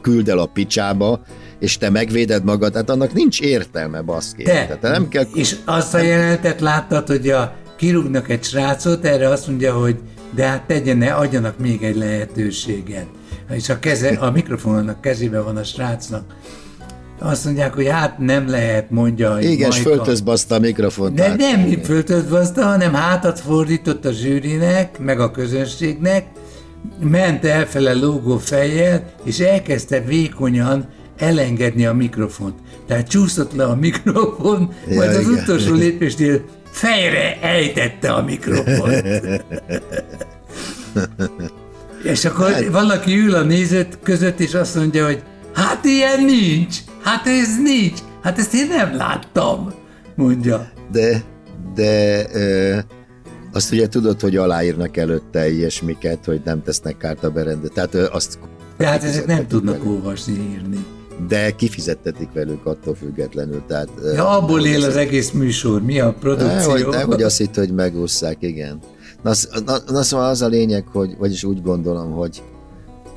küld 0.00 0.28
el 0.28 0.38
a 0.38 0.46
picsába, 0.46 1.20
és 1.62 1.76
te 1.76 1.90
megvéded 1.90 2.44
magad, 2.44 2.74
hát 2.74 2.90
annak 2.90 3.12
nincs 3.12 3.40
értelme, 3.40 4.00
baszki. 4.00 4.42
Te, 4.42 4.52
Tehát 4.52 4.82
nem 4.82 5.08
kell... 5.08 5.24
és 5.34 5.56
azt 5.64 5.94
a 5.94 5.98
jelenetet 5.98 6.60
láttad, 6.60 7.06
hogy 7.06 7.28
a, 7.28 7.54
kirúgnak 7.76 8.30
egy 8.30 8.44
srácot, 8.44 9.04
erre 9.04 9.28
azt 9.28 9.46
mondja, 9.46 9.74
hogy 9.74 9.96
de 10.34 10.46
hát 10.46 10.62
tegyen, 10.66 10.96
ne, 10.96 11.14
adjanak 11.14 11.58
még 11.58 11.82
egy 11.82 11.96
lehetőséget. 11.96 13.06
És 13.50 13.68
a, 13.68 13.78
keze, 13.78 14.08
a 14.08 14.30
mikrofonnak 14.30 15.00
kezében 15.00 15.44
van 15.44 15.56
a 15.56 15.64
srácnak. 15.64 16.24
Azt 17.18 17.44
mondják, 17.44 17.74
hogy 17.74 17.88
hát 17.88 18.18
nem 18.18 18.48
lehet, 18.48 18.90
mondja. 18.90 19.38
Igen, 19.40 19.70
és 19.70 19.78
föltözbaszta 19.78 20.54
a 20.54 20.58
mikrofont. 20.58 21.14
De 21.14 21.28
hát. 21.28 21.38
nem 21.38 21.82
föltözbaszta, 21.82 22.64
hanem 22.64 22.94
hátat 22.94 23.40
fordított 23.40 24.04
a 24.04 24.12
zsűrinek, 24.12 24.98
meg 24.98 25.20
a 25.20 25.30
közönségnek, 25.30 26.26
ment 27.00 27.44
elfele 27.44 27.92
lógó 27.92 28.36
fejjel, 28.36 29.04
és 29.24 29.38
elkezdte 29.38 30.00
vékonyan 30.00 30.88
elengedni 31.22 31.86
a 31.86 31.92
mikrofont. 31.92 32.54
Tehát 32.86 33.08
csúszott 33.08 33.52
le 33.54 33.64
a 33.64 33.74
mikrofon, 33.74 34.72
Ja, 34.88 34.94
majd 34.96 35.10
az 35.10 35.20
igen. 35.28 35.42
utolsó 35.42 35.74
lépésnél 35.74 36.44
fejre 36.70 37.40
ejtette 37.40 38.12
a 38.12 38.22
mikrofont. 38.24 39.04
és 42.04 42.24
akkor 42.24 42.50
Hát- 42.52 42.66
valaki 42.68 43.18
ül 43.18 43.34
a 43.34 43.42
nézőt 43.42 43.98
között, 44.02 44.40
és 44.40 44.54
azt 44.54 44.74
mondja, 44.74 45.04
hogy 45.04 45.22
hát 45.54 45.84
ilyen 45.84 46.24
nincs, 46.24 46.76
hát 47.02 47.26
ez 47.26 47.56
nincs, 47.62 47.98
hát 48.22 48.38
ezt 48.38 48.54
én 48.54 48.66
nem 48.68 48.96
láttam, 48.96 49.72
mondja. 50.14 50.70
De, 50.92 51.22
de 51.74 52.24
ö, 52.32 52.78
azt 53.52 53.72
ugye 53.72 53.88
tudod, 53.88 54.20
hogy 54.20 54.36
aláírnak 54.36 54.96
előtte 54.96 55.50
ilyesmiket, 55.50 56.24
hogy 56.24 56.40
nem 56.44 56.62
tesznek 56.62 56.96
kárt 56.96 57.24
a 57.24 57.30
berendő. 57.30 57.68
Tehát 57.68 57.94
ö, 57.94 58.06
azt 58.10 58.38
Tehát 58.76 59.04
ezek 59.04 59.26
nem 59.26 59.46
tudnak 59.46 59.78
velük. 59.78 59.90
olvasni, 59.90 60.32
írni. 60.52 60.84
De 61.28 61.50
kifizettetik 61.50 62.32
velük 62.32 62.66
attól 62.66 62.94
függetlenül. 62.94 63.62
Tehát, 63.66 63.88
Ja, 64.14 64.28
abból 64.28 64.60
nem, 64.60 64.72
él 64.72 64.84
az 64.84 64.96
egész 64.96 65.30
műsor. 65.30 65.82
Mi 65.82 66.00
a 66.00 66.14
produkció? 66.20 66.72
Nehogy, 66.72 66.86
nehogy 66.86 67.22
azt 67.22 67.38
hitt, 67.38 67.54
hogy 67.54 67.70
megúszszák, 67.70 68.36
igen. 68.40 68.78
Na, 69.22 69.32
na, 69.64 69.76
na 69.86 70.02
szóval 70.02 70.28
az 70.28 70.42
a 70.42 70.46
lényeg, 70.46 70.86
hogy, 70.92 71.16
vagyis 71.18 71.44
úgy 71.44 71.62
gondolom, 71.62 72.10
hogy 72.10 72.42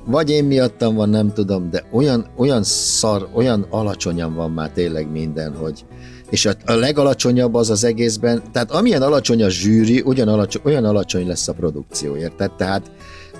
vagy 0.06 0.30
én 0.30 0.44
miattam 0.44 0.96
van, 0.96 1.10
nem 1.10 1.34
tudom, 1.34 1.70
de 1.70 1.84
olyan, 1.92 2.26
olyan 2.38 2.64
szar, 2.64 3.28
olyan 3.34 3.66
alacsonyan 3.70 4.36
van 4.36 4.52
már 4.52 4.70
tényleg 4.70 5.12
minden, 5.12 5.56
hogy 5.56 5.86
és 6.30 6.46
a, 6.46 6.52
a 6.66 6.74
legalacsonyabb 6.74 7.54
az 7.54 7.70
az 7.70 7.84
egészben, 7.84 8.42
tehát 8.52 8.72
amilyen 8.72 9.02
alacsony 9.02 9.44
a 9.44 9.50
zsűri, 9.50 10.02
ugyan 10.06 10.28
alacsony, 10.28 10.62
olyan 10.66 10.86
alacsony 10.86 11.28
lesz 11.28 11.48
a 11.48 11.54
produkció, 11.54 12.16
érted? 12.16 12.52
Tehát 12.52 12.92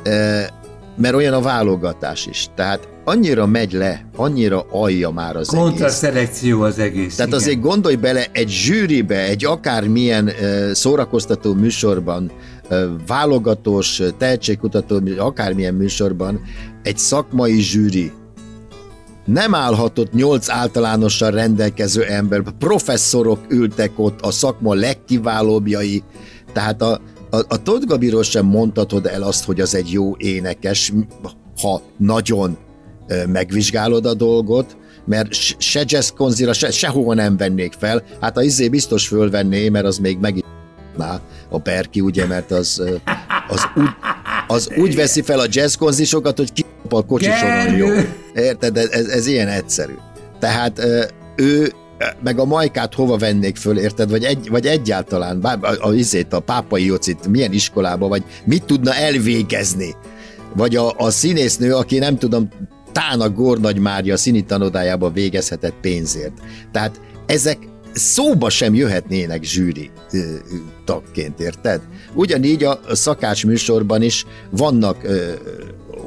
e, 0.04 0.50
mert 0.98 1.16
olyan 1.16 1.34
a 1.34 1.42
válogatás 1.42 2.26
is. 2.26 2.48
Tehát 2.56 2.88
annyira 3.04 3.46
megy 3.46 3.74
le, 3.74 4.06
annyira 4.16 4.66
alja 4.72 5.10
már 5.10 5.36
az 5.36 5.54
egész. 5.54 5.64
Kontraszelekció 5.64 6.62
az 6.62 6.80
egész. 6.80 7.16
Tehát 7.16 7.32
igen. 7.32 7.42
azért 7.44 7.62
gondolj 7.62 7.96
bele 7.96 8.26
egy 8.32 8.50
zsűribe, 8.50 9.24
egy 9.24 9.46
akármilyen 9.46 10.26
uh, 10.26 10.72
szórakoztató 10.72 11.54
műsorban, 11.54 12.32
uh, 12.70 12.84
válogatós, 13.08 14.02
tehetségkutató, 14.18 15.02
akármilyen 15.18 15.74
műsorban, 15.74 16.42
egy 16.84 16.98
szakmai 16.98 17.60
zsűri 17.60 18.12
nem 19.26 19.56
állhatott 19.56 20.14
nyolc 20.14 20.50
általánossal 20.50 21.32
rendelkező 21.32 22.04
ember, 22.04 22.42
professzorok 22.60 23.40
ültek 23.50 23.92
ott, 23.96 24.22
a 24.22 24.32
szakma 24.32 24.74
legkiválóbbjai, 24.74 26.04
tehát 26.54 26.82
a, 26.82 27.02
a, 27.36 27.46
a 27.48 27.62
Tóth 27.62 27.86
Gabiról 27.86 28.24
sem 28.24 28.46
mondhatod 28.46 29.06
el 29.06 29.22
azt, 29.22 29.44
hogy 29.44 29.62
az 29.62 29.76
egy 29.76 29.92
jó 29.92 30.16
énekes, 30.18 30.94
ha 31.62 31.82
nagyon 31.98 32.58
megvizsgálod 33.28 34.06
a 34.06 34.14
dolgot, 34.14 34.78
mert 35.06 35.34
se 35.58 35.84
jazz 35.86 36.10
konzira, 36.10 36.54
se, 36.54 36.72
sehova 36.72 37.14
nem 37.14 37.38
vennék 37.38 37.74
fel. 37.80 38.04
Hát 38.22 38.38
a 38.38 38.44
izé 38.44 38.70
biztos 38.70 39.08
fölvenné, 39.08 39.70
mert 39.70 39.86
az 39.86 39.98
még 39.98 40.18
meg 40.18 40.44
a 41.50 41.58
Berki, 41.58 42.02
ugye, 42.02 42.26
mert 42.26 42.52
az, 42.52 42.82
az, 43.48 43.68
úgy, 43.76 43.90
az 44.48 44.70
úgy 44.78 44.96
veszi 44.96 45.22
fel 45.22 45.40
a 45.40 45.46
jazz 45.50 45.76
konzisokat, 45.76 46.38
hogy 46.38 46.54
ki 46.54 46.66
a 46.90 47.06
kocsisoron 47.06 47.76
jó. 47.76 47.88
Érted? 48.36 48.78
Ez, 48.78 49.08
ez, 49.08 49.28
ilyen 49.28 49.48
egyszerű. 49.48 49.94
Tehát 50.40 50.82
ő 51.36 51.74
meg 52.24 52.40
a 52.40 52.46
majkát 52.46 52.94
hova 52.94 53.18
vennék 53.18 53.56
föl, 53.56 53.78
érted? 53.78 54.10
Vagy, 54.10 54.24
egy, 54.24 54.50
vagy 54.50 54.66
egyáltalán 54.66 55.42
bár, 55.42 55.58
a, 55.62 55.88
a, 55.88 55.94
izét, 55.94 56.34
a 56.34 56.40
pápai 56.40 56.86
jocit 56.86 57.28
milyen 57.28 57.54
iskolába, 57.54 58.08
vagy 58.08 58.24
mit 58.46 58.64
tudna 58.64 58.94
elvégezni? 58.94 59.96
Vagy 60.56 60.76
a, 60.76 60.94
a 60.98 61.10
színésznő, 61.10 61.74
aki 61.74 61.98
nem 61.98 62.18
tudom, 62.18 62.50
Tána 62.92 63.30
Gornagy 63.30 63.80
Mária 63.80 64.18
színi 64.18 64.42
tanodájába 64.42 65.10
végezhetett 65.10 65.76
pénzért. 65.82 66.34
Tehát 66.72 67.02
ezek 67.26 67.58
szóba 67.94 68.50
sem 68.50 68.74
jöhetnének 68.74 69.44
zsűri 69.44 69.92
ö, 70.12 70.20
tagként, 70.86 71.40
érted? 71.40 71.82
Ugyanígy 72.14 72.64
a 72.64 72.80
szakács 72.92 73.46
műsorban 73.46 74.02
is 74.02 74.26
vannak 74.50 75.04
ö, 75.04 75.32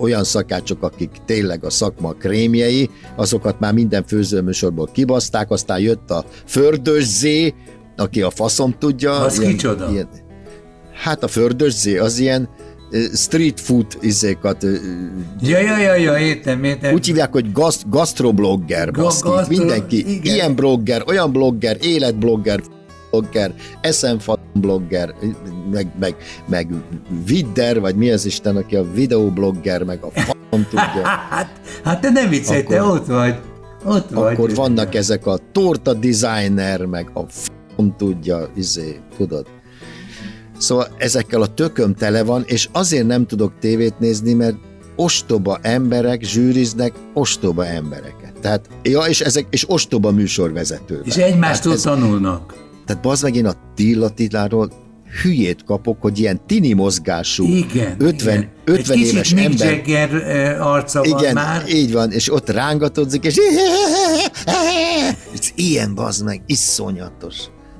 olyan 0.01 0.25
szakácsok, 0.25 0.83
akik 0.83 1.11
tényleg 1.27 1.65
a 1.65 1.71
szakma 1.71 2.13
krémjei, 2.13 2.91
azokat 3.17 3.61
már 3.61 3.73
minden 3.73 4.05
főzőműsorból 4.07 4.89
kibaszták, 4.93 5.51
aztán 5.51 5.81
jött 5.81 6.11
a 6.11 6.25
Fördös 6.47 7.23
aki 7.97 8.23
a 8.23 8.31
faszom 8.31 8.75
tudja. 8.79 9.13
Az 9.21 9.39
kicsoda? 9.39 9.91
hát 11.03 11.23
a 11.23 11.29
Fördös 11.29 11.87
az 12.01 12.19
ilyen 12.19 12.49
street 13.15 13.61
food 13.61 13.87
izékat, 14.01 14.63
Ja, 15.43 15.59
ja, 15.59 15.79
ja, 15.79 15.95
ja, 15.95 16.19
értem, 16.19 16.65
értem. 16.65 16.95
úgy 16.95 17.07
hívják, 17.07 17.33
hogy 17.33 17.53
gast, 17.53 17.89
gastroblogger, 17.91 18.91
Ga- 18.91 19.03
baszki. 19.05 19.29
gastro- 19.29 19.59
mindenki, 19.59 20.15
igen. 20.15 20.35
ilyen 20.35 20.55
blogger, 20.55 21.03
olyan 21.07 21.33
blogger, 21.33 21.77
életblogger, 21.81 22.61
blogger, 23.11 23.55
eszemfat 23.81 24.39
blogger, 24.53 25.15
meg, 25.71 25.87
meg, 26.01 26.17
meg 26.49 26.69
vidder, 27.25 27.81
vagy 27.81 27.97
mi 27.97 28.11
az 28.11 28.25
Isten, 28.25 28.57
aki 28.57 28.77
a 28.77 28.91
videoblogger, 28.93 29.83
meg 29.83 30.03
a 30.03 30.11
faszom 30.11 30.67
tudja. 30.71 31.07
Hát, 31.31 31.61
hát 31.85 32.01
te 32.01 32.11
nem 32.11 32.29
viccelj, 32.29 32.63
te 32.63 32.83
ott 32.83 33.07
vagy. 33.07 33.35
Ott 33.85 34.11
vagy. 34.11 34.33
Akkor 34.33 34.55
vannak 34.55 34.95
ezek 34.95 35.27
a 35.27 35.39
torta 35.53 35.95
designer, 35.95 36.85
meg 36.85 37.11
a 37.13 37.21
f***om 37.21 37.95
tudja, 37.97 38.49
izé, 38.55 39.01
tudod. 39.17 39.47
Szóval 40.59 40.89
ezekkel 40.97 41.43
a 41.43 41.55
tököm 41.55 41.95
tele 41.95 42.23
van, 42.23 42.43
és 42.47 42.69
azért 42.73 43.07
nem 43.07 43.27
tudok 43.27 43.53
tévét 43.61 43.99
nézni, 43.99 44.33
mert 44.33 44.57
ostoba 44.97 45.59
emberek 45.63 46.23
zsűriznek 46.23 46.93
ostoba 47.15 47.67
embereket. 47.67 48.33
Tehát, 48.41 48.69
ja, 48.83 49.01
és 49.01 49.21
ezek, 49.21 49.47
és 49.51 49.71
ostoba 49.71 50.11
műsorvezetővel. 50.11 51.05
És 51.05 51.17
egymástól 51.17 51.77
Tehát, 51.77 51.97
ez, 51.97 52.01
tanulnak. 52.01 52.55
Tehát 52.89 53.03
bazd 53.03 53.23
meg 53.23 53.35
én 53.35 53.47
a 53.47 53.53
Tilla 53.75 54.09
Tilláról 54.09 54.71
hülyét 55.23 55.65
kapok, 55.65 56.01
hogy 56.01 56.19
ilyen 56.19 56.41
tini 56.47 56.73
mozgású, 56.73 57.45
Igen. 57.45 57.95
50, 57.99 58.35
igen. 58.35 58.51
50 58.65 58.97
Egy 58.97 59.07
éves 59.07 59.35
Mick 59.35 59.47
ember 59.47 59.73
Jagger 59.73 60.61
arca 60.61 61.03
van 61.03 61.19
igen, 61.19 61.35
már. 61.35 61.65
így 61.69 61.93
van, 61.93 62.11
és 62.11 62.33
ott 62.33 62.51
rángatodzik, 62.51 63.25
és 63.25 63.37
ilyen 65.55 65.95
bazd 65.95 66.25
meg, 66.25 66.43
iszonyatos, 66.47 67.37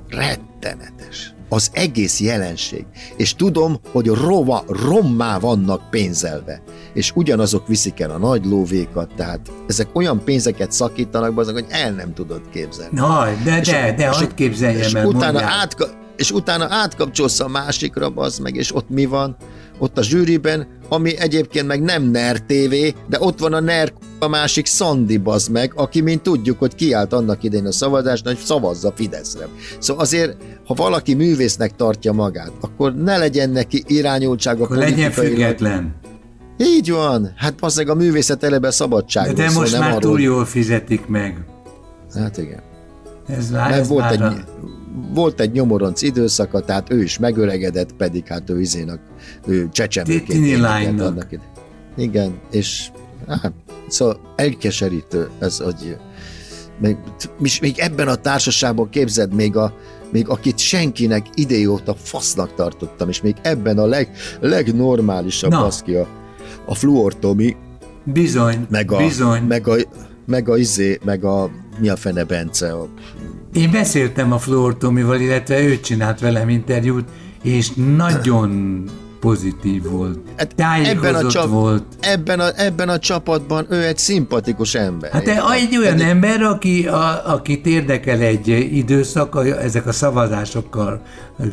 rettenetes. 0.07 1.33
Az 1.49 1.69
egész 1.73 2.19
jelenség. 2.19 2.85
És 3.17 3.35
tudom, 3.35 3.79
hogy 3.91 4.07
rova, 4.07 4.63
rommá 4.67 5.39
vannak 5.39 5.89
pénzelve. 5.89 6.61
És 6.93 7.11
ugyanazok 7.15 7.67
viszik 7.67 7.99
el 7.99 8.09
a 8.11 8.17
nagy 8.17 8.45
lóvékat, 8.45 9.09
tehát 9.15 9.39
ezek 9.67 9.87
olyan 9.93 10.23
pénzeket 10.23 10.71
szakítanak, 10.71 11.33
bazd 11.33 11.53
meg, 11.53 11.63
hogy 11.63 11.73
el 11.73 11.91
nem 11.91 12.13
tudod 12.13 12.41
képzelni. 12.53 12.99
Na, 12.99 13.25
de, 13.43 13.59
És- 13.59 13.67
de, 13.67 13.93
de, 13.97 14.09
és- 14.09 14.15
hagyd 14.17 14.33
képzeljem 14.33 14.95
el, 14.95 15.05
utána, 15.05 15.31
mondjál. 15.31 15.59
átka, 15.59 15.87
és 16.15 16.31
utána 16.31 16.67
átkapcsolsz 16.69 17.39
a 17.39 17.47
másikra, 17.47 18.09
bazd 18.09 18.41
meg, 18.41 18.55
és 18.55 18.75
ott 18.75 18.89
mi 18.89 19.05
van? 19.05 19.35
Ott 19.79 19.97
a 19.97 20.03
zsűriben, 20.03 20.67
ami 20.89 21.17
egyébként 21.17 21.67
meg 21.67 21.81
nem 21.81 22.03
NER 22.03 22.39
TV, 22.41 22.73
de 23.09 23.17
ott 23.19 23.39
van 23.39 23.53
a 23.53 23.59
NER 23.59 23.93
a 24.19 24.27
másik 24.27 24.65
Szandi 24.65 25.17
bazd 25.17 25.51
meg, 25.51 25.71
aki, 25.75 26.01
mint 26.01 26.21
tudjuk, 26.21 26.59
hogy 26.59 26.75
kiállt 26.75 27.13
annak 27.13 27.43
idején 27.43 27.65
a 27.65 27.71
szavazásnak, 27.71 28.35
hogy 28.35 28.45
szavazza 28.45 28.91
Fideszre. 28.95 29.47
Szóval 29.79 30.03
azért, 30.03 30.37
ha 30.65 30.73
valaki 30.73 31.13
művésznek 31.13 31.75
tartja 31.75 32.11
magát, 32.13 32.51
akkor 32.61 32.95
ne 32.95 33.17
legyen 33.17 33.49
neki 33.49 33.83
irányultsága 33.87 34.63
Akkor 34.63 34.77
legyen 34.77 35.11
független. 35.11 35.95
Így 36.57 36.91
van. 36.91 37.33
Hát 37.35 37.75
meg 37.75 37.89
a 37.89 37.95
művészet 37.95 38.43
eleve 38.43 38.67
De, 38.67 38.73
szabadságról 38.73 39.33
de 39.33 39.49
szól, 39.49 39.61
most 39.61 39.71
nem 39.71 39.81
már 39.81 39.89
arról- 39.89 40.01
túl 40.01 40.21
jól 40.21 40.45
fizetik 40.45 41.07
meg. 41.07 41.45
Hát 42.15 42.37
igen. 42.37 42.61
Ez, 43.27 43.49
Mert 43.49 43.73
ez 43.73 43.87
volt 43.87 44.01
már 44.03 44.11
egy, 44.11 44.21
a- 44.21 44.33
volt 45.13 45.39
egy 45.39 45.51
nyomoronc 45.51 46.01
időszaka, 46.01 46.59
tehát 46.59 46.91
ő 46.91 47.03
is 47.03 47.17
megöregedett, 47.17 47.93
pedig 47.93 48.27
hát 48.27 48.49
ő 48.49 48.59
izének, 48.59 48.99
ő 49.47 49.69
csecsemőként 49.71 51.01
annak 51.01 51.31
ide. 51.31 51.43
Igen, 51.97 52.39
és 52.51 52.91
hát, 53.27 53.53
szóval 53.87 54.19
elkeserítő 54.35 55.29
ez, 55.39 55.57
hogy 55.57 55.97
még, 56.79 56.97
még 57.61 57.79
ebben 57.79 58.07
a 58.07 58.15
társaságban 58.15 58.89
képzeld 58.89 59.33
még 59.33 59.55
a, 59.55 59.73
még 60.11 60.29
akit 60.29 60.57
senkinek 60.57 61.27
idejóta 61.33 61.95
fasznak 61.95 62.55
tartottam, 62.55 63.09
és 63.09 63.21
még 63.21 63.35
ebben 63.41 63.77
a 63.77 63.85
leg, 63.85 64.09
legnormálisabb 64.39 65.51
Na. 65.51 65.61
baszki 65.61 65.95
a, 65.95 66.07
a 66.65 66.75
Fluor 66.75 67.19
Tomi, 67.19 67.55
Bizony, 68.03 68.65
meg 68.69 68.91
a, 68.91 68.97
bizony. 68.97 69.41
meg 69.41 69.67
a, 69.67 69.75
meg 70.25 70.49
a 70.49 70.57
izé, 70.57 70.99
meg 71.03 71.23
a 71.23 71.49
mi 71.79 71.89
a 71.89 71.95
fene 71.95 72.23
Bence, 72.23 72.73
a, 72.73 72.87
Én 73.53 73.71
beszéltem 73.71 74.31
a 74.31 74.37
Flór 74.37 74.77
Tomival, 74.77 75.19
illetve 75.19 75.61
ő 75.61 75.79
csinált 75.79 76.19
velem 76.19 76.49
interjút, 76.49 77.09
és 77.43 77.71
nagyon 77.95 78.83
pozitív 79.19 79.83
volt. 79.83 80.19
Hát 80.37 80.53
ebben 80.83 81.15
a 81.15 81.27
csap- 81.27 81.49
volt. 81.49 81.83
ebben 81.99 82.39
a, 82.39 82.49
ebben 82.55 82.89
a 82.89 82.99
csapatban 82.99 83.65
ő 83.69 83.83
egy 83.85 83.97
szimpatikus 83.97 84.75
ember. 84.75 85.11
Hát 85.11 85.27
egy 85.27 85.77
olyan 85.77 85.99
ember, 85.99 86.41
aki, 86.41 86.87
a, 86.87 87.31
akit 87.33 87.65
érdekel 87.65 88.19
egy 88.19 88.47
időszak, 88.71 89.35
a- 89.35 89.61
ezek 89.61 89.87
a 89.87 89.91
szavazásokkal 89.91 91.01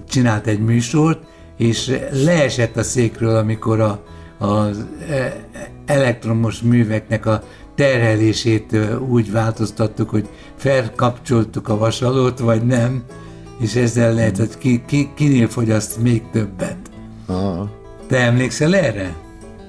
csinált 0.08 0.46
egy 0.46 0.60
műsort, 0.60 1.18
és 1.56 1.96
leesett 2.24 2.76
a 2.76 2.82
székről, 2.82 3.36
amikor 3.36 3.80
a, 3.80 4.02
az 4.38 4.84
e, 5.10 5.36
elektromos 5.86 6.60
műveknek 6.60 7.26
a 7.26 7.42
terhelését 7.76 8.76
úgy 9.08 9.32
változtattuk, 9.32 10.10
hogy 10.10 10.28
felkapcsoltuk 10.56 11.68
a 11.68 11.78
vasalót, 11.78 12.38
vagy 12.38 12.62
nem, 12.62 13.02
és 13.60 13.74
ezzel 13.74 14.14
lehet, 14.14 14.36
hogy 14.36 14.58
ki, 14.58 14.82
ki, 14.86 15.10
kinél 15.14 15.48
fogyaszt 15.48 15.98
még 16.02 16.22
többet. 16.32 16.76
Aha. 17.26 17.70
Te 18.08 18.16
emlékszel 18.16 18.74
erre? 18.74 19.14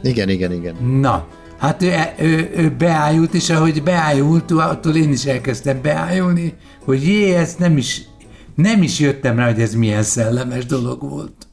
Igen, 0.03 0.29
igen, 0.29 0.51
igen. 0.51 0.75
Na, 0.99 1.27
hát 1.57 1.81
ő, 1.81 1.93
ő, 2.19 2.51
ő 2.55 2.75
beájult, 2.77 3.33
és 3.33 3.49
ahogy 3.49 3.83
beájult, 3.83 4.51
attól 4.51 4.95
én 4.95 5.11
is 5.11 5.25
elkezdtem 5.25 5.81
beájulni, 5.81 6.53
hogy 6.85 7.07
jé, 7.07 7.33
ez 7.33 7.55
nem 7.57 7.77
is, 7.77 8.01
nem 8.55 8.81
is 8.81 8.99
jöttem 8.99 9.37
rá, 9.37 9.45
hogy 9.45 9.61
ez 9.61 9.73
milyen 9.75 10.03
szellemes 10.03 10.65
dolog 10.65 11.09
volt. 11.09 11.47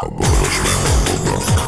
A 0.00 1.67